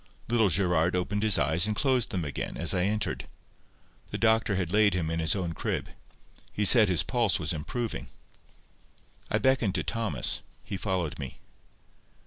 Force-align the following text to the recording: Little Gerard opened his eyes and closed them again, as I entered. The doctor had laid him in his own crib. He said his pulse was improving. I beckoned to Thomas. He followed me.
Little 0.29 0.49
Gerard 0.49 0.95
opened 0.95 1.21
his 1.21 1.37
eyes 1.37 1.67
and 1.67 1.75
closed 1.75 2.09
them 2.09 2.25
again, 2.25 2.57
as 2.57 2.73
I 2.73 2.81
entered. 2.85 3.27
The 4.09 4.17
doctor 4.17 4.55
had 4.55 4.73
laid 4.73 4.95
him 4.95 5.11
in 5.11 5.19
his 5.19 5.35
own 5.35 5.53
crib. 5.53 5.89
He 6.51 6.65
said 6.65 6.89
his 6.89 7.03
pulse 7.03 7.37
was 7.37 7.53
improving. 7.53 8.07
I 9.29 9.37
beckoned 9.37 9.75
to 9.75 9.83
Thomas. 9.83 10.41
He 10.63 10.75
followed 10.75 11.19
me. 11.19 11.37